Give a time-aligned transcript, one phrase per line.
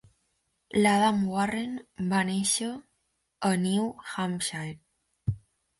[0.83, 1.77] L'Adam Warren
[2.15, 2.73] va nàixer
[3.53, 5.37] a New Hampshire.